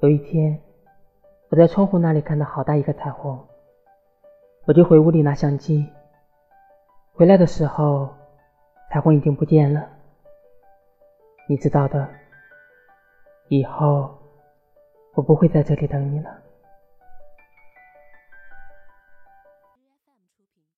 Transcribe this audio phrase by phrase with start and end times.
[0.00, 0.58] 有一天
[1.50, 3.38] 我在窗户那里看到好大一个彩虹
[4.64, 5.86] 我就回屋里拿相机
[7.12, 8.08] 回来的时候
[8.90, 9.88] 彩虹已经不见了。
[11.46, 12.08] 你知道的
[13.48, 14.18] 以后
[15.14, 16.49] 我不会在这里等你了。